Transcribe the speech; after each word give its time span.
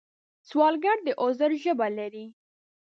سوالګر 0.49 0.97
د 1.05 1.07
عذر 1.21 1.51
ژبه 1.63 1.87
لري 1.97 2.25